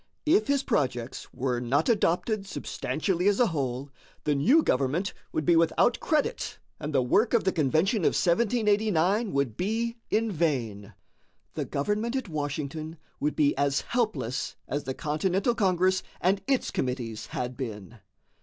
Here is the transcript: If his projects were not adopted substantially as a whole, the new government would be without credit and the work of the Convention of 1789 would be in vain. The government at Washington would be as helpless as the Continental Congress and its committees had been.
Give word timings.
If 0.25 0.47
his 0.47 0.63
projects 0.63 1.31
were 1.31 1.59
not 1.59 1.87
adopted 1.87 2.47
substantially 2.47 3.27
as 3.27 3.39
a 3.39 3.45
whole, 3.53 3.91
the 4.23 4.33
new 4.33 4.63
government 4.63 5.13
would 5.31 5.45
be 5.45 5.55
without 5.55 5.99
credit 5.99 6.57
and 6.79 6.91
the 6.91 7.03
work 7.03 7.35
of 7.35 7.43
the 7.43 7.51
Convention 7.51 7.97
of 7.99 8.15
1789 8.17 9.31
would 9.31 9.55
be 9.55 9.97
in 10.09 10.31
vain. 10.31 10.95
The 11.53 11.65
government 11.65 12.15
at 12.15 12.27
Washington 12.29 12.97
would 13.19 13.35
be 13.35 13.55
as 13.57 13.81
helpless 13.81 14.55
as 14.67 14.85
the 14.85 14.95
Continental 14.95 15.53
Congress 15.53 16.01
and 16.19 16.41
its 16.47 16.71
committees 16.71 17.27
had 17.27 17.55
been. 17.55 17.99